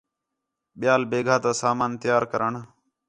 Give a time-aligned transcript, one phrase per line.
[0.79, 2.53] ٻِیال بیگھا تا سامان تیار کرݨ